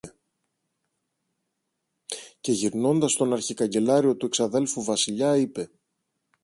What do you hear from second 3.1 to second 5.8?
στον αρχικαγκελάριο του εξαδέλφου Βασιλιά είπε